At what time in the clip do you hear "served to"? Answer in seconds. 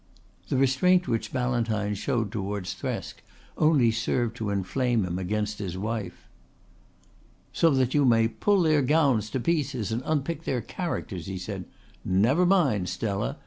3.91-4.49